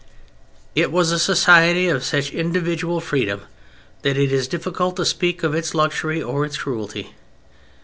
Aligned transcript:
It 0.73 0.91
was 0.91 1.11
a 1.11 1.19
society 1.19 1.87
of 1.87 2.03
such 2.03 2.31
individual 2.33 3.01
freedom 3.01 3.41
that 4.01 4.17
it 4.17 4.31
is 4.31 4.47
difficult 4.47 4.95
to 4.95 5.05
speak 5.05 5.43
of 5.43 5.53
its 5.53 5.75
"luxury" 5.75 6.23
or 6.23 6.43
its 6.43 6.57
"cruelty." 6.57 7.11